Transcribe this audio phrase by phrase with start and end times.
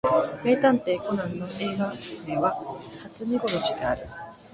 [0.43, 1.93] 名探偵コナンの映画
[2.27, 2.55] 名は
[3.03, 4.01] 初見殺しである